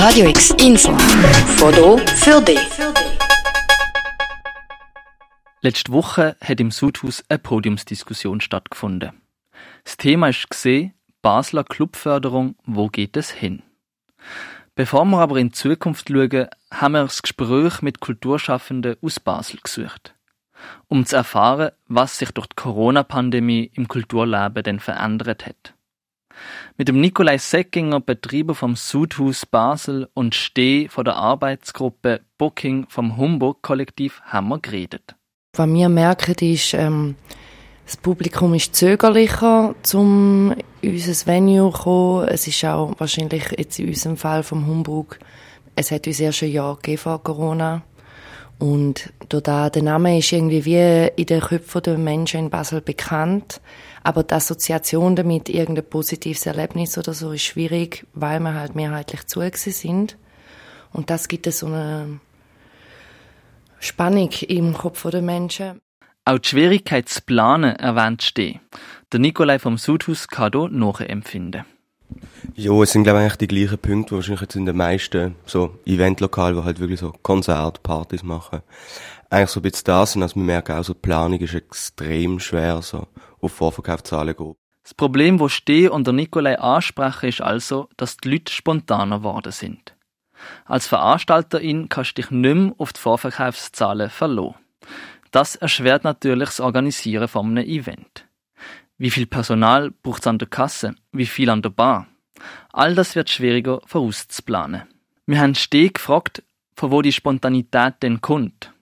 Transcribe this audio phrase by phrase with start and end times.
[0.00, 0.96] Radio X Info.
[1.56, 2.60] Foto für dich.
[5.60, 9.20] Letzte Woche hat im Sudhaus eine Podiumsdiskussion stattgefunden.
[9.82, 13.64] Das Thema ist gesehen, Basler Clubförderung, wo geht es hin?
[14.76, 19.58] Bevor wir aber in die Zukunft schauen, haben wir das Gespräch mit Kulturschaffenden aus Basel
[19.60, 20.14] gesucht.
[20.86, 25.74] Um zu erfahren, was sich durch die Corona-Pandemie im Kulturleben denn verändert hat.
[26.76, 33.16] Mit dem Nikolai Seckinger, Betreiber vom Sudhaus Basel und Steh von der Arbeitsgruppe Booking vom
[33.16, 35.14] Humboldt-Kollektiv haben wir geredet.
[35.56, 37.16] Was wir merken, ist, ähm,
[37.84, 42.28] das Publikum ist zögerlicher, um in unser Venue zu kommen.
[42.28, 45.18] Es ist auch wahrscheinlich jetzt in unserem Fall vom Humbug,
[45.74, 47.82] es hat uns erst ein Jahr gegeben vor Corona.
[48.58, 53.60] Und da der Name ist irgendwie wie in den Köpfen der Menschen in Basel bekannt.
[54.02, 59.26] Aber die Assoziation damit, irgendein positives Erlebnis oder so, ist schwierig, weil wir halt mehrheitlich
[59.26, 59.40] zu
[59.70, 60.16] sind.
[60.92, 62.20] Und das gibt so eine
[63.78, 65.80] Spannung im Kopf der Menschen.
[66.24, 68.60] Auch die Schwierigkeit zu planen erwähnt stehen.
[69.12, 71.64] Der Nikolai vom Sudhaus kann hier nachempfinden.
[72.54, 75.34] Ja, es sind glaube ich eigentlich die gleichen Punkte, die wahrscheinlich jetzt in den meisten
[75.44, 78.62] so Eventlokalen, die halt wirklich so Konzertpartys machen,
[79.30, 80.22] eigentlich so ein bisschen da sind.
[80.22, 83.06] Also wir merken auch so, die Planung ist extrem schwer, so
[83.40, 84.54] auf Vorverkaufszahlen gehen.
[84.82, 89.52] Das Problem, das Steh und der Nikolai ansprechen, ist also, dass die Leute spontaner geworden
[89.52, 89.94] sind.
[90.64, 94.54] Als Veranstalterin kannst du dich nicht mehr auf die Vorverkaufszahlen verlassen.
[95.30, 98.27] Das erschwert natürlich das Organisieren von einem Event.
[99.00, 100.96] Wie viel Personal braucht es an der Kasse?
[101.12, 102.08] Wie viel an der Bar?
[102.72, 104.82] All das wird schwieriger vorauszuplanen.
[105.24, 106.42] Wir haben Steh gefragt,
[106.74, 108.72] von wo die Spontanität denn kommt.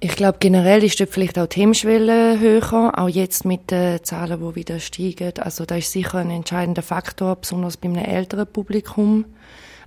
[0.00, 4.40] Ich glaube, generell ist dort vielleicht auch die Hemmschwelle höher, auch jetzt mit den Zahlen,
[4.40, 5.32] die wieder steigen.
[5.38, 9.26] Also da ist sicher ein entscheidender Faktor, besonders bei einem älteren Publikum.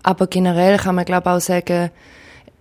[0.03, 1.91] Aber generell kann man, glaube auch sagen,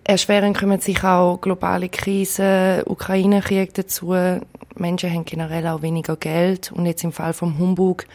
[0.03, 4.15] erschweren kommen sich auch globale Krisen, Ukraine-Krieg dazu.
[4.81, 6.73] Menschen haben generell auch weniger Geld.
[6.73, 8.07] Und jetzt im Fall vom Humbug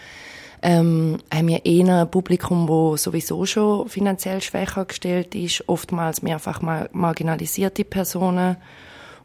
[0.61, 6.61] ähm, haben wir eher ein Publikum, das sowieso schon finanziell schwächer gestellt ist, oftmals mehrfach
[6.61, 8.57] mal marginalisierte Personen.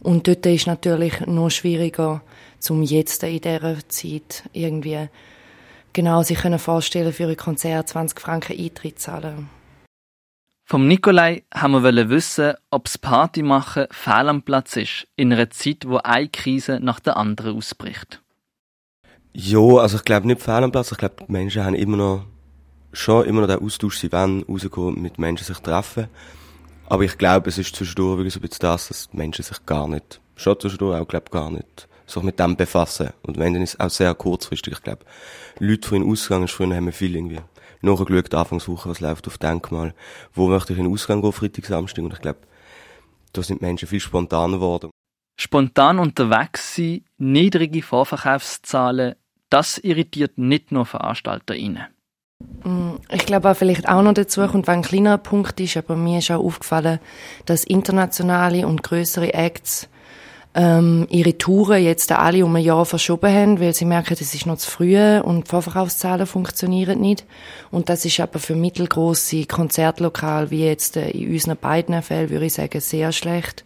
[0.01, 2.23] Und dort ist natürlich noch schwieriger,
[2.59, 5.09] zum jetzt in dieser Zeit irgendwie
[5.93, 9.58] genau sich vorstellen für ein Konzert 20 Franken Eintritt zahlen.
[10.71, 15.89] Vom Nikolai haben wir wissen, ob das Partymachen fehl am Platz ist, in einer Zeit,
[15.89, 18.21] wo eine Krise nach der anderen ausbricht.
[19.33, 20.93] Ja, also ich glaube nicht fehl am Platz.
[20.93, 22.27] Ich glaube, die Menschen haben immer noch,
[22.93, 26.09] schon immer noch den Austausch, sie wollen rauskommen, mit Menschen sich treffen.
[26.87, 29.65] Aber ich glaube, es ist zwischendurch wirklich so ein bisschen das, dass die Menschen sich
[29.65, 33.09] gar nicht, schon zwischendurch auch, glaube gar nicht, sich mit dem befassen.
[33.23, 34.75] Und wenn, dann ist es auch sehr kurzfristig.
[34.75, 35.07] Ich glaube,
[35.61, 37.41] Leute, die in den Ausgang ist, früher haben wir viel irgendwie
[37.83, 39.95] nachgeschaut, Anfangswoche, was läuft auf Denkmal,
[40.35, 42.41] wo möchte ich in den Ausgang gehen, Freitag, Samstag, und ich glaube,
[43.33, 44.91] da sind Menschen viel spontaner geworden.
[45.41, 49.15] Spontan unterwegs sein, niedrige Vorverkaufszahlen,
[49.51, 51.87] das irritiert nicht nur VeranstalterInnen.
[52.65, 55.97] Mm, ich glaube auch vielleicht auch noch dazu kommt, wenn ein kleinerer Punkt ist, aber
[55.97, 56.99] mir ist auch aufgefallen,
[57.47, 59.89] dass internationale und größere Acts
[60.55, 64.47] ähm, ihre Touren jetzt alle um ein Jahr verschoben haben, weil sie merken, das ist
[64.47, 67.25] noch zu früh und die Vorverkaufszahlen funktionieren nicht.
[67.71, 72.47] Und das ist aber für mittelgroße Konzertlokale, wie jetzt äh, in unseren beiden Fällen, würde
[72.47, 73.65] ich sagen, sehr schlecht.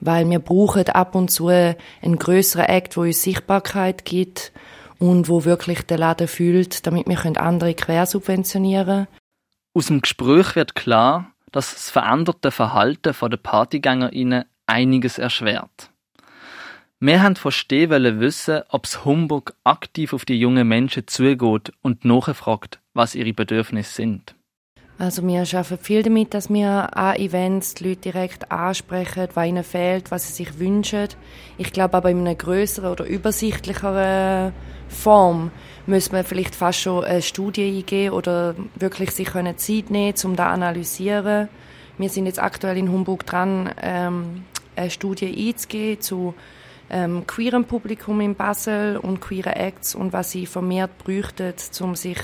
[0.00, 1.76] Weil wir brauchen ab und zu einen
[2.18, 4.52] größeren Act, wo uns Sichtbarkeit gibt
[4.98, 9.08] und wo wirklich der Laden fühlt, damit wir andere quersubventionieren können.
[9.74, 15.91] Aus dem Gespräch wird klar, dass das veränderte Verhalten der PartygängerInnen einiges erschwert.
[17.04, 22.04] Wir haben verstehen wollen wissen, ob es Humbug aktiv auf die jungen Menschen zugeht und
[22.04, 24.36] nachfragt, was ihre Bedürfnisse sind.
[24.98, 29.64] Also wir arbeiten viel damit, dass wir an Events die Leute direkt ansprechen, was ihnen
[29.64, 31.08] fehlt, was sie sich wünschen.
[31.58, 34.52] Ich glaube aber in einer größeren oder übersichtlicheren
[34.86, 35.50] Form
[35.86, 40.36] müssen wir vielleicht fast schon eine Studie eingehen oder wirklich sich eine Zeit nehmen, um
[40.36, 41.48] da analysieren.
[41.98, 44.44] Wir sind jetzt aktuell in Humbug dran, ähm,
[44.76, 46.34] eine Studie einzugehen zu
[46.92, 52.18] ähm, queeren Publikum in Basel und queeren Acts und was sie vermehrt bräuchten, um sich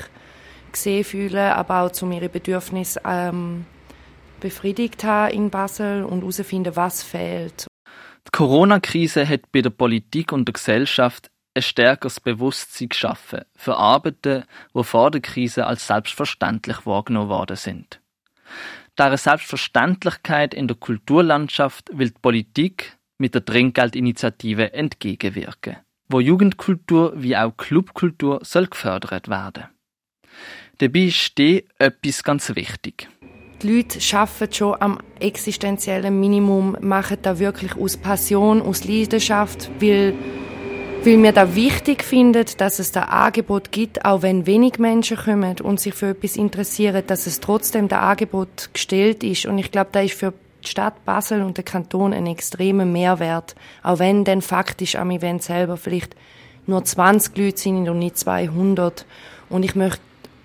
[0.70, 3.64] gesehen fühlen, aber auch um ihre Bedürfnisse ähm,
[4.40, 7.66] befriedigt haben in Basel und herausfinden, was fehlt.
[8.26, 14.44] Die Corona-Krise hat bei der Politik und der Gesellschaft ein stärkeres Bewusstsein geschaffen für Arbeiten,
[14.74, 18.00] die vor der Krise als selbstverständlich wahrgenommen worden sind.
[18.98, 25.76] Dieser Selbstverständlichkeit in der Kulturlandschaft will die Politik mit der Trinkgeldinitiative entgegenwirken,
[26.08, 29.64] wo Jugendkultur wie auch Clubkultur soll gefördert werden.
[30.78, 33.08] Dabei steht etwas ganz wichtig.
[33.62, 40.14] die Leute arbeiten schon am existenziellen Minimum, machen da wirklich aus Passion, aus Leidenschaft, weil,
[41.02, 45.56] weil wir da wichtig finden, dass es da Angebot gibt, auch wenn wenig Menschen kommen
[45.60, 49.46] und sich für etwas interessieren, dass es trotzdem der Angebot gestellt ist.
[49.46, 50.32] Und ich glaube, da ist für
[50.64, 55.42] die Stadt Basel und der Kanton ein extremer Mehrwert, auch wenn dann faktisch am Event
[55.42, 56.16] selber vielleicht
[56.66, 59.06] nur 20 Leute sind und nicht 200.
[59.48, 60.00] Und ich möchte,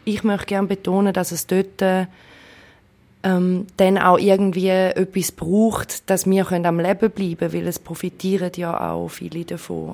[0.05, 1.81] ich möchte gerne betonen, dass es dort
[3.23, 7.79] ähm, dann auch irgendwie etwas braucht, dass wir können am Leben bleiben können, weil es
[7.79, 9.93] profitieren ja auch viele davon.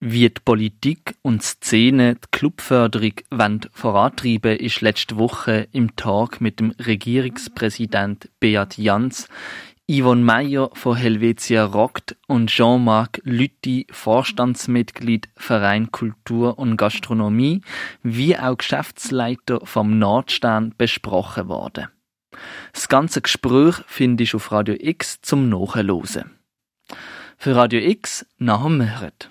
[0.00, 3.14] Wie die Politik und Szene die Clubförderung
[3.72, 9.26] vorantreiben ist letzte Woche im Tag mit dem Regierungspräsident Beat Jans,
[9.90, 17.62] Yvonne Meyer von Helvetia Rockt und Jean-Marc Lütti, Vorstandsmitglied Verein Kultur und Gastronomie,
[18.04, 21.88] wie auch Geschäftsleiter vom Nordstern besprochen worden.
[22.72, 26.38] Das ganze Gespräch findest du auf Radio X zum Nachhören.
[27.36, 29.30] Für Radio X nach dem Mehret.